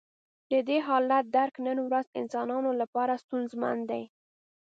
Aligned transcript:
د 0.51 0.53
دې 0.67 0.77
حالت 0.87 1.25
درک 1.35 1.55
نن 1.67 1.77
ورځ 1.87 2.05
انسانانو 2.19 2.71
لپاره 2.81 3.21
ستونزمن 3.23 3.77
دی. 3.91 4.03